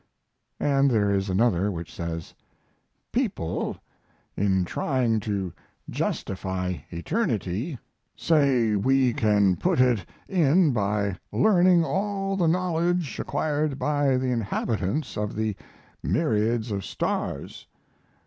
[0.59, 2.33] And there is another which says:
[3.11, 3.77] People,
[4.35, 5.53] in trying to
[5.91, 7.77] justify eternity,
[8.15, 15.17] say we can put it in by learning all the knowledge acquired by the inhabitants
[15.17, 15.55] of the
[16.01, 17.67] myriads of stars.